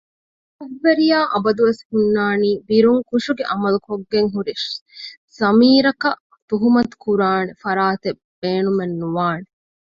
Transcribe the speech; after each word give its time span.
ކުށްވެރިޔާ 0.57 1.17
އަބަދުވެސް 1.33 1.83
ހުންނާނީ 1.89 2.49
ބިރުން 2.67 3.01
ކުށުގެ 3.09 3.43
ޢަމަލު 3.51 3.79
ކޮށްގެންހުރި 3.87 4.53
ޟަމީރަކަށް 5.37 6.21
ތުހުމަތުކުރާނެ 6.49 7.51
ފަރާތެއް 7.63 8.21
ބޭނުމެއް 8.41 8.95
ނުވާނެ 9.01 9.47